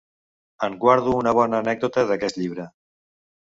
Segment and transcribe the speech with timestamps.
[0.67, 2.67] En guardo una bona anècdota d’aquest llibre.